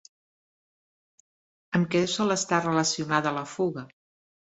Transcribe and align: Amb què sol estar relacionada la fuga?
Amb 1.79 1.91
què 1.91 2.01
sol 2.13 2.35
estar 2.37 2.61
relacionada 2.63 3.35
la 3.37 3.45
fuga? 3.53 3.85